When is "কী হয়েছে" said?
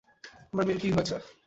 0.81-1.15